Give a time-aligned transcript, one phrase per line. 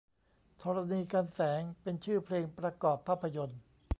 [0.61, 3.61] ธรณีกรรแสง เป็นชื่อเพลงประกอบภาพยนต์